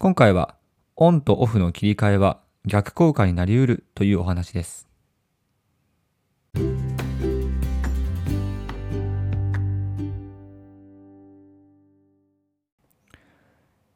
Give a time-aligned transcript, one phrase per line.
[0.00, 0.54] 今回は
[0.94, 4.86] オンとオフの切り替えは逆効果になり得るというお話です。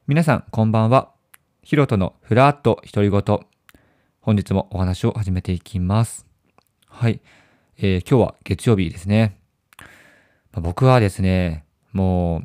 [0.05, 1.13] 皆さんこんばんは。
[1.61, 3.39] ヒロトのふらっと独り言。
[4.19, 6.25] 本日もお話を始めていきます。
[6.85, 7.21] はい。
[7.77, 9.37] えー今日は月曜日ですね。
[10.51, 11.63] 僕はですね、
[11.93, 12.43] も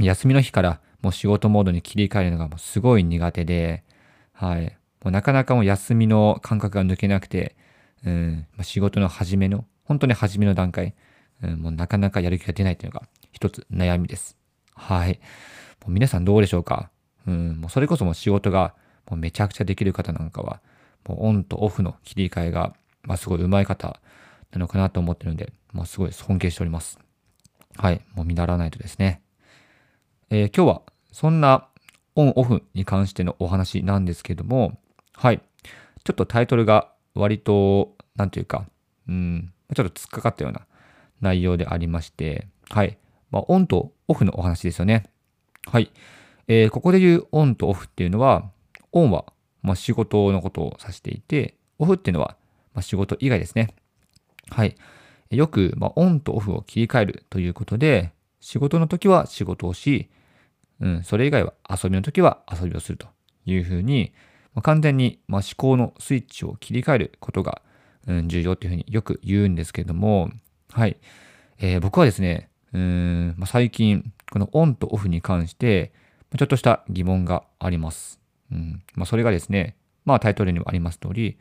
[0.00, 3.84] う休みの日からもう仕事モードに切り替えるのがもうすごい苦手で、
[4.32, 4.76] はい。
[5.02, 7.56] もうなかなかもう休みの感覚が抜けなくて、
[8.06, 10.94] うん、ま仕事の始めの、本当に初めの段階、
[11.42, 14.36] うん、もうなかなかやる気が出ないというのが一つ悩みです。
[14.74, 15.20] はい。
[15.80, 16.90] もう皆さんどうでしょうか？
[17.26, 18.74] うん、もうそれこそもう仕事が
[19.10, 20.60] もうめちゃくちゃできる方なんかは、
[21.06, 24.00] もうオンとオフの切り替えが、まあすごい上手い方
[24.52, 27.00] なのかなと思ってるので、まあすごい尊敬しております。
[27.76, 28.00] はい。
[28.14, 29.20] もう見習わないとですね。
[30.30, 31.68] えー今日はそんな
[32.16, 34.78] オンオフに関してのお話なんですけども、
[35.14, 35.40] はい。
[36.04, 38.66] ちょっとタイトルが割と、なんというか、
[39.08, 40.66] うん、ちょっと突っかかったような
[41.20, 42.98] 内容でありまして、はい。
[43.30, 45.04] まあ、オンとオフのお話ですよね。
[45.66, 45.90] はい。
[46.48, 48.50] えーここで言うオンとオフっていうのは、
[48.90, 49.26] オンは、
[49.62, 52.36] ま、仕事のことを指していて、オフっていうのは、
[52.74, 53.74] ま、仕事以外ですね。
[54.50, 54.76] はい。
[55.30, 60.10] よく、まあ、オンとオフを切り替えるということで、仕事の時は仕事をし、
[60.82, 63.06] うん、それ以外は遊びの時は遊びをすると
[63.46, 64.12] いうふうに、
[64.52, 67.62] まあ、完全に、ま、思考のスイッチを切り替えることが、
[68.08, 70.30] うん、重要というふうによく言うんですけども、
[70.70, 70.96] はい。
[71.58, 75.92] えー僕はですね、うんまあ、最近、このオンとオフに関して、
[76.36, 78.20] ちょっとした疑問があります。
[78.50, 81.38] うんまあ、それがですね、まあタイトルにもあります通り、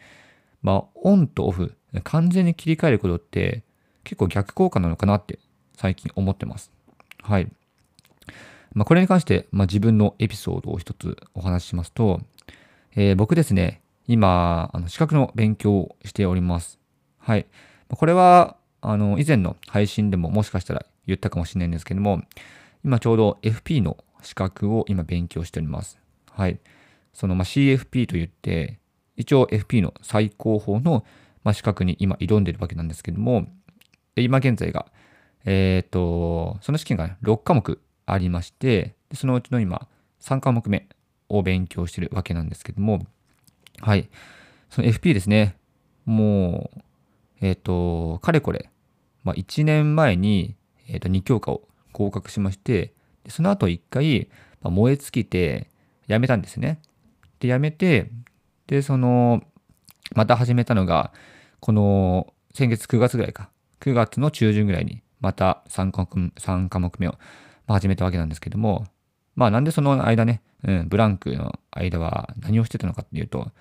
[0.62, 3.64] まあオンとオフ、完全に切り替えることって
[4.04, 5.40] 結構逆効果なのかなって
[5.76, 6.72] 最近思ってます。
[7.24, 7.52] はい。
[8.74, 12.22] まあ、これに関して、まあ、自分のエピソードを一つお話ししますと、
[12.96, 16.80] えー僕ですね、今、あの資格の勉強をしております。
[17.18, 17.46] はい。
[17.90, 22.22] これは、あの、以前の配信でももしかしたら言ったかもしれないんですけども、
[22.84, 26.00] 今ちょうど FP の資格を今勉強しております。
[26.30, 26.60] はい。
[27.14, 28.80] その、まあ、CFP といって、
[29.16, 31.06] 一応 FP の最高峰の、
[31.44, 33.48] まあ、資格に今挑んでるわけなんですけども、
[34.16, 34.88] 今現在が、
[35.46, 37.80] えっ、と、その試験が6科目
[38.14, 39.88] ありまして、そのうちの今、
[40.22, 40.88] 3科目目
[41.30, 43.06] を勉強してるわけなんですけども、
[43.80, 44.10] はい。
[44.70, 45.56] その FP ですね。
[46.06, 46.82] もう、
[47.42, 48.70] えっ、と、かれこれ、
[49.24, 50.56] まあ、1年前に、
[50.88, 52.94] えー、と2教科を合格しまして、
[53.30, 54.30] その後1回、
[54.62, 55.70] まあ燃え尽きて、
[56.08, 56.80] 辞めたんですね。
[57.40, 58.12] で、辞めて、
[58.68, 59.42] で、その、
[60.14, 61.14] また始めたのが、
[61.60, 63.50] この、先月9月ぐらいか。
[63.80, 67.16] 9月の中旬ぐらいに、また3科目 ,3 科目目を、
[67.68, 68.86] まあ、始めたわけなんですけども、
[69.36, 73.52] まあなんでその間ね、うん、ブランクの間は何をしてたのかっていうと、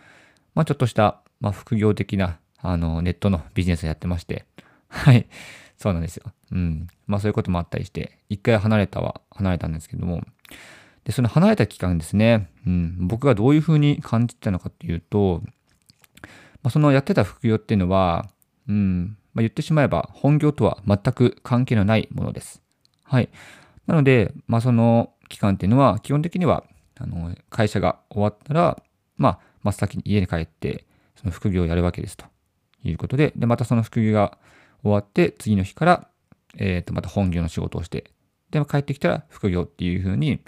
[0.55, 4.45] まあちょっとした、まあ副業的な、あの、ネットのビジネスをやってまして、
[4.89, 5.27] はい、
[5.79, 6.25] そうなんですよ。
[6.53, 6.89] うん。
[7.07, 10.23] まあそういうこともあったりして、一回離れたは離れたんですけども、
[11.05, 15.43] で、その離れた期間ですね、うん、僕がどういうふうに感じてたのかっていうと、
[16.63, 18.27] まあ、そのやってた副業っていうのは、
[18.69, 22.63] うん、まあ、言ってしまえば本業とは全く関係のないものです。
[23.05, 23.31] はい。
[23.87, 26.65] なので、まあ、その期間っていうのは、基本的には、
[26.99, 28.83] あの、会社が終わったら、
[29.17, 30.87] まあ、真っ先に家に帰って、
[31.17, 32.27] その副業をやるわけですと
[32.83, 34.39] いうことで、で、またその副業が
[34.83, 36.09] 終わって、次の日から、
[36.57, 38.11] えっ、と、また本業の仕事をして、
[38.51, 40.41] で、帰ってきたら副業っていうふうに、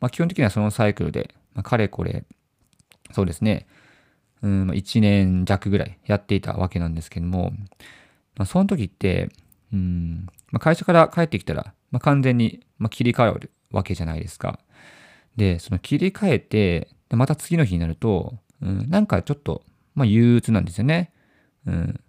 [0.00, 2.24] まあ、基本的にはそのサイクルで、まあ、かれこれ、
[3.12, 3.66] そうですね、
[4.42, 7.52] うん、まあ1年弱ぐらいやっていたわけなんですけども、
[8.36, 9.30] まあ、その時って、
[9.72, 14.60] うん、まあ、会社から帰ってきたら、まあ、完全に、まあ、切り替わるわけじゃないですか。
[15.36, 19.62] で、その切り替えて、でまた次の日になると、うん、なんかちょっと、
[19.94, 21.12] まあ、憂鬱なんですよね。
[21.66, 22.00] うん。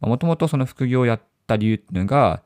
[0.00, 2.42] もともとその副業をやった理由っていうのが、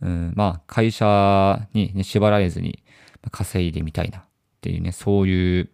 [0.00, 2.82] うん、まあ、会社に、ね、縛られずに
[3.30, 4.22] 稼いでみたいなっ
[4.60, 5.70] ていうね、そういう、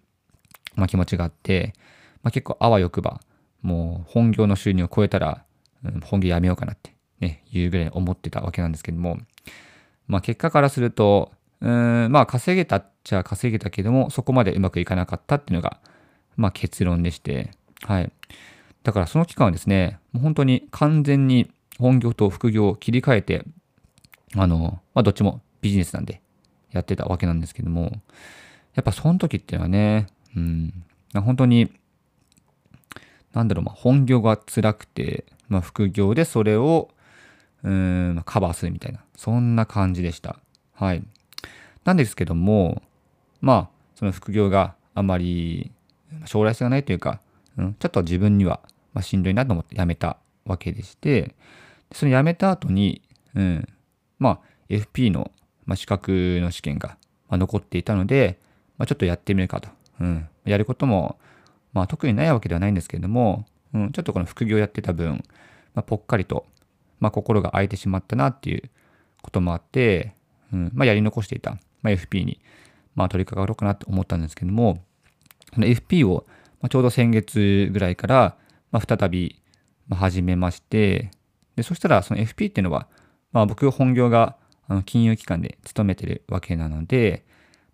[0.77, 1.75] まあ、気持ちがあって、
[2.23, 3.21] まあ、結構あわよくば、
[3.63, 5.45] もう本業の収入を超えたら、
[5.85, 9.19] うん本業やめようかなって、ね、いうぐらい思ってたわけなんですけども、
[10.11, 11.31] まあ、結果からすると、
[11.61, 15.79] うーん、まあ、稼げたっちゃ稼げたけども、そこまでうまくいかなかったっていうのが、
[16.37, 17.53] まあ、結論でして、
[17.85, 18.13] はい。
[18.83, 23.45] だからその期間はですね、もう本当に完全に本業と副業を切り替えて、
[24.37, 26.21] あの、まあ、どっちもビジネスなんで
[26.73, 27.93] やってたわけなんですけども、
[28.75, 30.85] やっぱその時っていうのはね、うん、
[31.15, 31.73] 本当に、
[33.33, 36.89] なんだろう、まあ、本業が辛くて、まあ、副業でそれを、
[37.63, 40.37] うん、カバーするみたいな、そんな感じでした。
[40.73, 41.03] はい。
[41.85, 42.83] なんですけども、
[43.41, 45.73] まあ、その副業があまり
[46.25, 47.21] 将来性がないというか、
[47.59, 48.61] うん、ちょっと自分には、
[48.93, 51.35] ましんどいなと思って辞めたわけでして、
[51.93, 53.03] その辞めた後に、
[53.35, 53.69] うん、
[54.19, 55.31] まあ、FP の、
[55.67, 56.97] ま資格の試験が、
[57.29, 58.39] ま残っていたので、
[58.79, 59.69] まあ、ちょっとやってみるかと。
[60.01, 61.19] うん、やることも、
[61.73, 65.23] まあ、特にないわけではないんですけれども、うん、ちょっとこの副業やってた分、
[65.75, 66.47] まあ、ぽっかりと、
[67.01, 68.71] まあ、心が空いてしまったなっていう
[69.23, 70.15] こともあって、
[70.53, 71.53] うんまあ、やり残していた、
[71.83, 72.41] まあ、FP に、
[72.95, 74.83] まあ、取り掛かろうかなと思ったんですけども、
[75.55, 76.27] その FP を、
[76.61, 78.37] まあ、ちょうど先月ぐらいから、
[78.71, 79.43] まあ、再び
[79.91, 81.11] 始めまして、
[81.57, 82.87] でそしたらその FP っていうのは、
[83.33, 84.37] まあ、僕本業が
[84.69, 87.25] あの金融機関で勤めてるわけなので、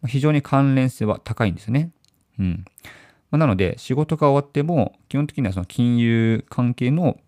[0.01, 1.91] まあ、非常に関連性は高いんですよね。
[2.39, 2.65] うん。
[3.31, 7.19] まあ、なので、仕事が終わっても、基本的にはその金融関係の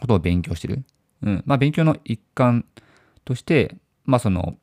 [0.00, 0.84] ことを勉強してる。
[1.22, 1.42] うん。
[1.46, 2.64] まあ、勉強の一環
[3.24, 4.56] として、まあ、その、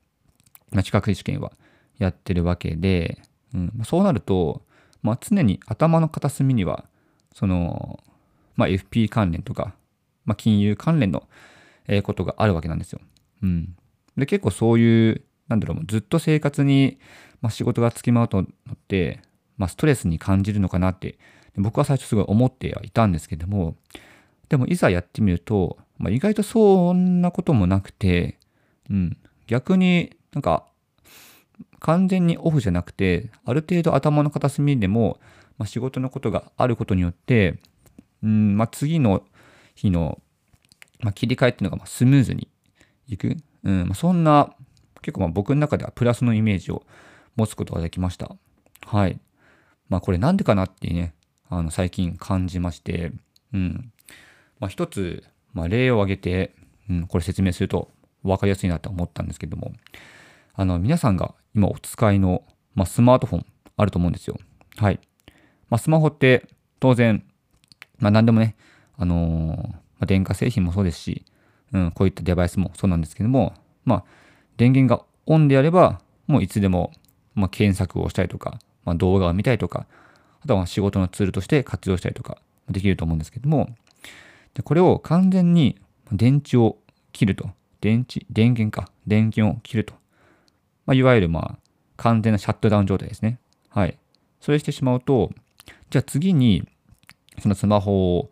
[0.71, 1.51] まあ、資格試験は
[1.97, 3.21] やってるわけで、
[3.53, 4.63] うんまあ、そうなると、
[5.01, 6.85] まあ、常に頭の片隅には、
[7.33, 8.00] その、
[8.55, 9.73] まあ、FP 関連とか、
[10.25, 11.27] まあ、金融関連の
[12.03, 13.01] ことがあるわけなんですよ。
[13.41, 13.75] うん。
[14.17, 16.97] で、結構そういう、なんだろう、ずっと生活に、
[17.41, 18.45] まあ、仕事がつきまうとっ
[18.88, 19.21] て、
[19.57, 21.17] まあ、ストレスに感じるのかなって、
[21.55, 23.75] 僕は最初すごい思ってはいたんですけども、
[24.50, 28.38] でもいざやってみると、まあ、意外とそんなこともなくて、
[28.89, 29.17] うん、
[29.47, 30.65] 逆になんか
[31.79, 35.19] 完全にオフじゃなくて、ある程度頭の片隅でも、
[35.57, 37.59] まあ、仕事のことがあることによって、
[38.21, 39.23] うんまあ、次の
[39.75, 40.21] 日の、
[41.00, 42.50] まあ、切り替えっていうのがまスムーズに
[43.07, 44.53] いく、うんまあ、そんな
[45.01, 46.83] 結構まあ僕の中ではプラスのイメージを
[47.35, 48.35] 持つことができました。
[48.85, 49.19] はい。
[49.89, 51.13] まあこれなんでかなってね、
[51.50, 53.11] あの最近感じまして、
[53.53, 53.91] うん。
[54.59, 55.23] まあ一つ、
[55.53, 56.55] まあ例を挙げて、
[56.89, 57.89] うん、これ説明すると
[58.23, 59.73] 分かりやすいなと思ったんですけども、
[60.53, 62.44] あの皆さんが今お使いの、
[62.75, 63.45] まあ、スマートフォン
[63.77, 64.38] あると思うんですよ。
[64.77, 65.00] はい。
[65.69, 66.47] まあ、スマホって
[66.79, 67.23] 当然、
[68.00, 68.55] まあ何でもね、
[68.97, 71.25] あのー、ま、電化製品もそうですし、
[71.71, 73.53] うん、こういったデバイスもそうなんですけども、
[73.85, 74.03] まあ、
[74.57, 76.91] 電源がオンであれば、もういつでも、
[77.33, 79.88] まあ、検索をしたりとか、まあ、動画を見たりとか、
[80.41, 82.38] あとは仕事のツールとして活用したりとか
[82.69, 83.69] できると思うんですけども、
[84.53, 85.79] でこれを完全に
[86.11, 86.77] 電池を
[87.11, 87.50] 切ると、
[87.81, 89.94] 電池、電源か、電源を切ると。
[90.85, 91.59] まあ、いわゆるまあ、
[91.97, 93.39] 完全なシャットダウン状態ですね。
[93.69, 93.97] はい。
[94.39, 95.31] それしてしまうと、
[95.89, 96.67] じゃあ次に、
[97.39, 98.29] そのスマホ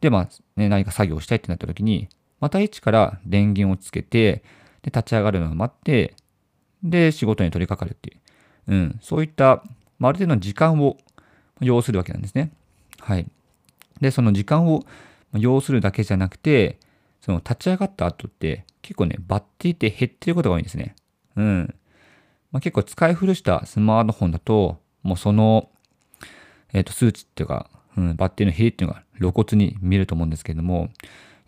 [0.00, 2.08] で、まあ、ね、何か作業したいってなった時に、
[2.40, 4.42] また一から電源をつけて、
[4.82, 6.14] で、立ち上がるのを待って、
[6.82, 9.62] で、仕事に取り掛かるっていう、うん、そういった、
[9.98, 10.98] まあ、ある程度の時間を
[11.60, 12.50] 要するわけなんですね。
[12.98, 13.26] はい。
[14.00, 14.84] で、その時間を
[15.34, 16.78] 要するだけじゃなくて、
[17.20, 20.94] その立ち上がった後って結構ね、バッテリーって減ってることが多いんですね。
[21.36, 21.74] うん。
[22.50, 25.70] まあ、結構使い古したスマートフォンだと、もうその、
[26.72, 30.90] えっ、ー、と、数値っていうか、うん、バッテリーの減りっていうのが露骨に見えると思うんですけれども、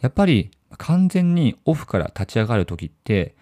[0.00, 3.34] やっぱり完全にオフから立ち上がるときって、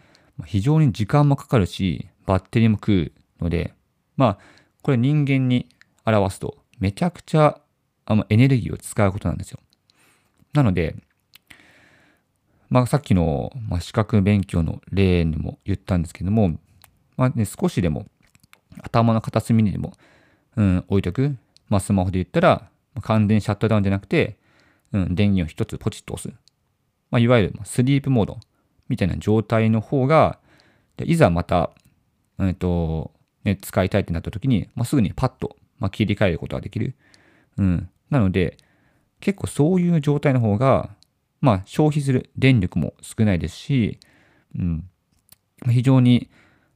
[0.44, 3.74] 非常に時間もかかるし、バッテリーも食うので、
[4.16, 4.38] まあ、
[4.82, 5.68] これ人間に
[6.04, 7.60] 表すと、めちゃくちゃ
[8.06, 9.60] あのエネルギーを使うことなんですよ。
[10.52, 10.96] なので、
[12.68, 16.58] まあ、さっきの、まあ、資格勉強の例にも言ったんですけども、
[17.16, 18.06] まあね、少しでも
[18.82, 19.92] 頭の片隅にでも、
[20.56, 21.36] うん、置いとく。
[21.68, 22.68] まあ、スマホで言ったら、
[23.02, 24.36] 完全シャットダウンじゃなくて、
[24.92, 26.34] うん、電源を一つポチッと押す。
[27.10, 28.38] まあ、いわゆるスリープモード
[28.88, 30.38] みたいな状態の方が、
[31.04, 31.70] いざまた、
[32.38, 33.12] えっ、と、
[33.44, 36.94] ね、使いたいってなった時に、まあ、すぐにパッと、まあ、切り替えることができる。
[37.58, 37.88] うん。
[38.10, 38.56] なので、
[39.22, 40.90] 結構そういう状態の方が、
[41.40, 43.98] まあ、消費する電力も少ないですし、
[44.58, 44.88] うん。
[45.70, 46.28] 非常に、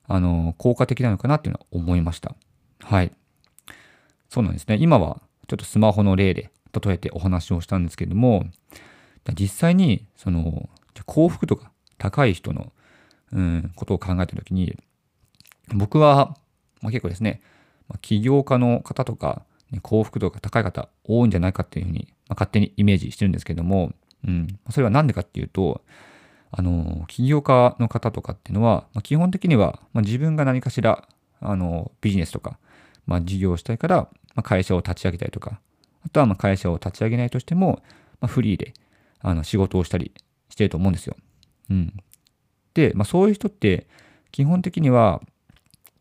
[0.07, 2.37] あの、効果的なのかなっていうのは思いました。
[2.81, 3.11] はい。
[4.29, 4.79] そうなんですね。
[4.81, 8.47] 今は、ちょっとスマホの例で例えてお話をしたんですけども、
[9.35, 10.69] 実際に、その、
[11.05, 12.73] 幸福度が高い人の、
[13.33, 14.79] うん、ことを考えたときに、
[15.75, 16.37] 僕は、
[16.81, 17.41] まあ、結構ですね、
[18.03, 19.43] 起業家の方とか、
[19.83, 23.93] 幸福度が高い方多いんじゃないかっていうふうに、まあ、勝手にイメージしてるんですけども、
[24.27, 25.83] うん、それは何でかっていうと、
[26.51, 31.09] あの、起業家の方とかっていうのは、まあ、基本的には、まあ、自分が何かしら、
[31.41, 32.59] あの、ビジネスとか、
[33.07, 35.61] まあ、事業をしたいから、まあ、会社を立ち上げたりとか、
[36.05, 37.83] あとはまあ会社を立ち上げないとしても、
[38.21, 38.75] まあ、フリーで
[39.21, 40.13] あの仕事をしたり
[40.49, 41.17] してると思うんですよ。
[41.71, 41.93] うん。
[42.75, 43.89] で、まあ、そういう人って
[44.31, 45.21] 基本的には、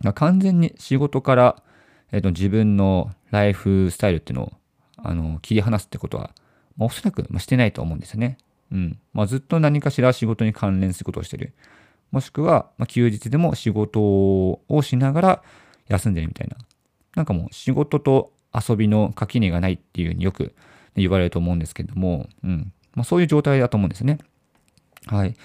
[0.01, 1.63] まあ、完全に仕事から、
[2.11, 4.53] えー、と自分のライフスタイルっていうのを
[4.97, 6.31] あの切り離すってことは、
[6.77, 8.37] まあ、おそらく、ま、してないと思うんですよね。
[8.71, 8.99] うん。
[9.13, 11.53] まあ、ずっと何かしら仕事に関連することをしてる。
[12.11, 15.43] もしくは、まあ、休日でも仕事をしながら
[15.87, 16.57] 休んでるみたいな。
[17.15, 20.55] なんかもう仕事と遊びの垣根がないっていうふうによく
[20.95, 22.71] 言われると思うんですけども、うん。
[22.93, 24.17] まあそういう状態だと思うんですね。
[25.07, 25.35] はい。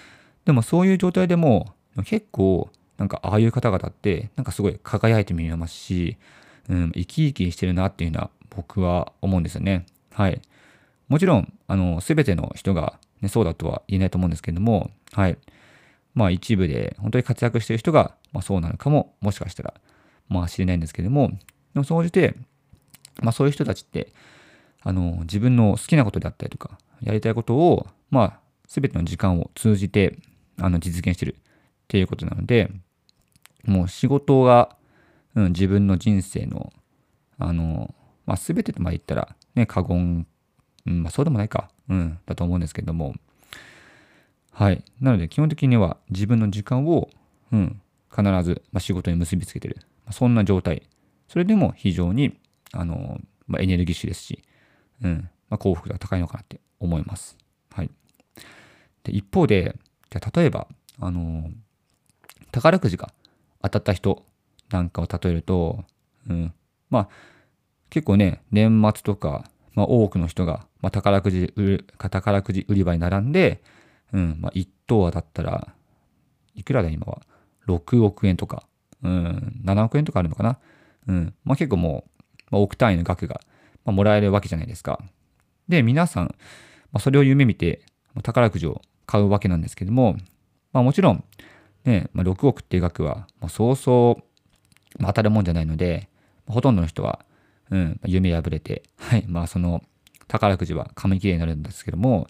[0.45, 6.17] でもそういう状態でも結構なんかああいう方々ってなんかすごい輝いて見えますし、
[6.69, 9.87] うん、生き生きしてるなっていうのは僕は思うんですよね。
[10.13, 10.41] はい。
[11.09, 15.39] もちろん、あの、すべての人が、ね、そうだとは言えないと思うんですけれども、はい。
[16.15, 19.75] まあ一部で本当に活躍してる人が、まあそうなのかも、もしかしたら、
[20.29, 21.31] まあ知れないんですけれども、
[21.75, 22.35] でも総じて、
[23.23, 24.13] まあそういう人たちって、
[24.83, 30.19] あの、自分の好きなことであったりとか、やりたいことを、まあ、すべての時間を通じて、
[30.59, 31.43] あの、実現してるっ
[31.89, 32.71] ていうことなので、
[33.65, 34.77] もう仕事が、
[35.35, 36.73] うん、自分の人生の、
[37.39, 37.95] あの、
[38.27, 40.27] まあ、すべてとまあ言ったら、ね、過言、
[40.87, 43.15] うん、まあ、そうでもないか、うん、だと思うんですけども、
[44.53, 44.85] はい。
[45.01, 47.09] なので、基本的には自分の時間を、
[47.53, 47.81] うん、
[48.15, 49.77] 必ず、まあ、仕事に結びつけてる。
[50.05, 50.83] まあ、そんな状態。
[51.29, 52.37] それでも非常に、
[52.73, 54.43] あの、まあ、エネルギッシュですし、
[55.03, 57.37] うん、まあ、幸福度が高いのかなって思います。
[57.73, 57.91] はい。
[59.05, 59.77] で、一方で、
[60.11, 60.67] じゃ例えば、
[60.99, 61.51] あの、
[62.53, 63.13] 宝くじが
[63.63, 64.25] 当たった人
[64.71, 65.85] なんかを例えると、
[66.29, 66.53] うん、
[66.91, 67.09] まあ、
[67.91, 73.63] 結構ね、年末とか、まあ、多くの人が、まあ、宝くじ売、宝くじ売り場に並んで、
[74.13, 75.75] うん、まあ、1等当たったら、
[76.55, 77.23] いくらだ今は
[77.67, 78.65] ?6 億円とか、
[79.03, 80.59] うん、7億円とかあるのかな。
[81.09, 83.41] うん、まあ、結構もう、まあ、億単位の額が、
[83.85, 85.01] まあ、もらえるわけじゃないですか。
[85.69, 86.25] で、皆さん、
[86.93, 87.83] まあ、それを夢見て、
[88.23, 90.17] 宝くじを買うわけなんですけども、
[90.73, 91.25] まあ、もちろん、
[91.85, 94.25] ね、まあ、6億っていう額は、まあ、そうそう、
[94.99, 96.09] まあ、当たるもんじゃないので、
[96.47, 97.25] ほとんどの人は、
[97.71, 99.83] うん、夢破れて、はい、まあその
[100.27, 102.27] 宝くじは紙切れになるんですけども、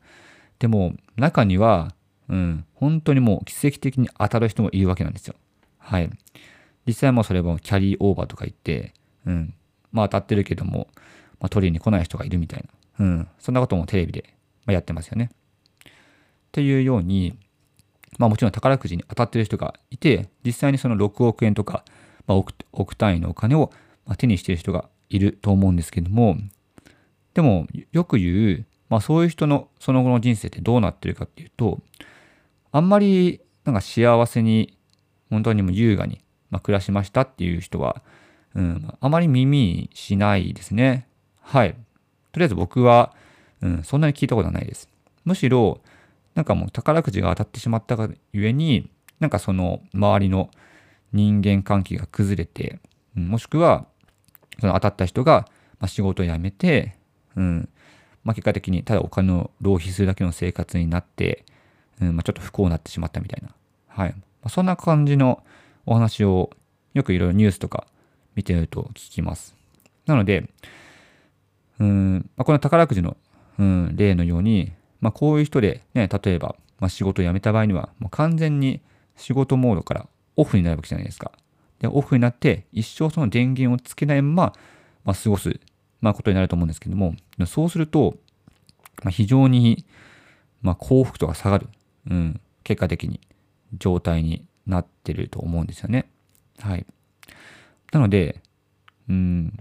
[0.59, 1.95] でも中には、
[2.29, 5.35] うん、本当にもう奇跡的に当たる人もいるわけなんですよ。
[5.79, 6.11] はい。
[6.87, 8.95] 実際もそれもキャリーオーバーとか言って、
[9.27, 9.55] うん、
[9.93, 10.89] まあ当たってるけども、
[11.41, 12.65] まあ、取りに来ない人がいるみたい
[12.99, 14.35] な、うん、そんなこともテレビで、
[14.67, 15.31] やってますよね。
[15.33, 15.93] っ
[16.53, 17.37] ていうように、
[18.19, 21.85] まあもちろん宝くじに当たってる人がいて、実際にその6億円とか、
[22.31, 23.73] まあ、億単位のお金を
[24.17, 26.37] 手にしている人がいると思うんですけども、
[27.35, 31.81] でもよく言う、まあそういう人のその後の人生ってどうなってるかっていうと、
[32.71, 34.79] あんまりなんか幸せに、
[35.29, 36.21] 本当にも優雅に、
[36.51, 38.03] まあ、暮らしましたっていう人は、
[38.55, 41.09] うん、あまり耳にしないですね。
[41.41, 41.75] はい。
[42.33, 43.13] とりあえず僕は、
[43.61, 44.89] うん、そんなに聞いたことはないです。
[45.25, 45.81] むしろ、
[46.37, 50.51] なんかもう宝くじが当たってしまったがゆえに、なんかその周りの
[51.13, 52.81] 人間関係が崩れて、
[53.15, 53.87] もしくは、
[54.61, 55.49] その当たった人が、
[55.79, 56.97] まあ、仕事を辞めて、
[57.37, 57.69] うん、
[58.25, 61.45] まあ、結果的にただお金を浪費するだけの生活になって、
[62.01, 63.55] うんまあ、ちょっと不幸になってしまったみたいな。
[63.89, 64.11] はい。
[64.11, 65.43] まあ、そんな感じの
[65.87, 66.51] お話を
[66.95, 67.87] よくいろいろニュースとか
[68.35, 69.57] 見てると聞きます。
[70.07, 70.49] なので、
[71.79, 73.17] うんまあ、この宝くじの、
[73.59, 78.81] うん、例のように、まあ、こういう人で、ね、例えば、まあ、仕事を辞めた場合には、もう完全に
[79.17, 80.07] 仕事モードから
[80.41, 81.33] オフになるわけじゃないですか。
[81.81, 84.53] で、オフになって一生その電源をつけないまま、
[85.05, 85.61] まあ、過ごす、
[86.01, 87.15] まあ、ことになると思うんですけども、
[87.47, 88.17] そうすると、
[89.03, 89.85] まあ、非常に、
[90.63, 91.69] まあ、幸福度が下がる、
[92.11, 93.21] うん、結果的に
[93.79, 96.11] 状態になってると思うんですよね。
[96.59, 96.87] はい。
[97.93, 98.41] なので、
[99.09, 99.53] うん、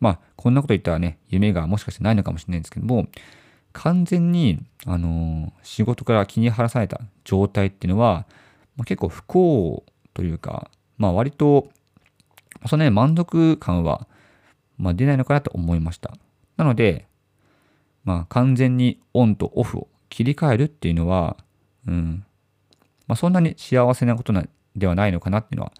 [0.00, 3.08] まあ、こんなこと言ったらね、夢がもしかしてないのかもしれないんですけども、
[3.72, 8.26] 完全に、あのー、仕事から気に晴らされた状態っていうのは、
[8.76, 9.84] まあ、結構不幸
[10.16, 11.68] というか、まあ割と、
[12.66, 14.08] そのね、満足感は、
[14.78, 16.14] まあ、出ないのかなと思いました。
[16.56, 17.06] なので、
[18.02, 21.36] まあ完全にオンとオフを切り替えるっていうのは、
[21.86, 22.24] うん、
[23.06, 25.72] まあそんなに幸せなことなではないのかなっていうのは、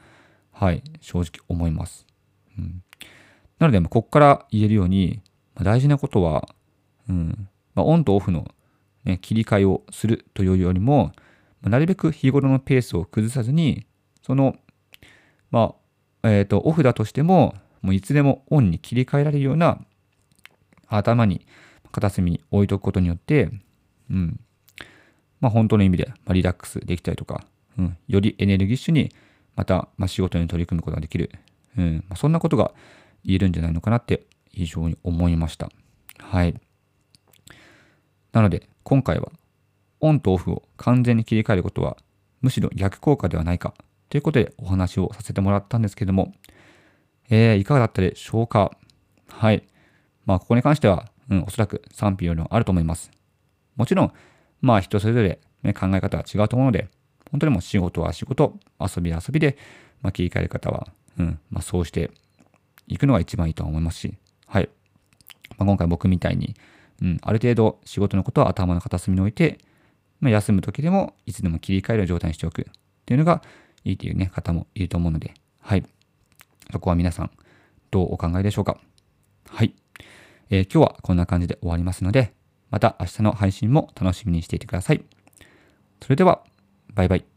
[0.52, 2.04] はい、正直思います。
[2.58, 2.82] うん、
[3.58, 5.22] なので、ここから言えるように、
[5.54, 6.46] まあ、大事なことは、
[7.08, 8.46] うんまあ、オンとオフの、
[9.04, 11.12] ね、切り替えをするというよりも、
[11.62, 13.86] まあ、なるべく日頃のペースを崩さずに、
[14.26, 14.56] その
[15.50, 15.74] ま
[16.22, 19.78] あ、えっ、ー、と、オフだとしても、もういつでもオンに切り替えられるような
[20.88, 21.46] 頭に
[21.92, 23.50] 片隅に置いとくことによって、
[24.10, 24.40] うん。
[25.40, 27.44] まあ本当の意味で、まあ、リラックスできたりとか、
[27.78, 29.12] うん、よりエネルギッシュに
[29.54, 31.30] また、まあ、仕事に取り組むことができる。
[31.78, 32.72] うん、まあ、そんなことが
[33.24, 35.70] 言えるんじゃないのかなって非常に思いました。
[36.18, 36.54] はい。
[38.32, 39.30] なので、今回は、
[40.00, 41.96] オンとオフを完全に切り替えることは、
[42.42, 43.74] むしろ逆効果ではないか
[44.08, 46.32] ということでお話をさせてもらったんですけども、
[47.28, 48.70] えー、いかがだったでしょうか？
[49.28, 49.64] はい。
[50.24, 53.10] まあ、ここに関しては、うん、おそらく賛否両論あると思います。
[53.74, 54.12] もちろん、
[54.60, 56.88] まあ、人それぞれ、ね、考え方は違うと思うので、
[57.30, 59.56] 本当にもう仕事は仕事、遊びは遊びで、
[60.02, 60.86] まあ、切り替える方は、
[61.18, 62.10] うん、まあ、そうして
[62.86, 64.14] 行くのが一番いいと思いますし、
[64.46, 64.68] はい。
[65.58, 66.54] まあ、今回僕みたいに、
[67.02, 69.58] うん、ある程度仕事のことは頭の片隅に置いて、
[70.20, 72.64] まあ、休む時でもいつでも切り替える状態にしておくっ
[73.04, 73.42] ていうのが
[73.86, 75.84] いいというね、方もいると思うので、はい。
[76.72, 77.30] そこは皆さん、
[77.92, 78.78] どうお考えでしょうか？
[79.48, 79.74] はい。
[80.50, 82.34] えー、今日はこんな感じで終わりますので、
[82.70, 85.04] また明日の配信も楽しみにしていてください。
[86.02, 86.42] それでは、
[86.94, 87.35] バイバイ。